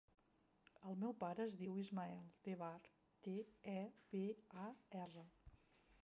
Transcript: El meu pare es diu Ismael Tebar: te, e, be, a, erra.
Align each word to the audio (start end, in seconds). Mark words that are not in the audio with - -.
El 0.91 0.95
meu 1.01 1.11
pare 1.23 1.43
es 1.49 1.51
diu 1.57 1.75
Ismael 1.81 2.23
Tebar: 2.47 2.71
te, 3.27 3.35
e, 3.73 3.79
be, 4.15 4.23
a, 4.63 4.65
erra. 5.03 5.27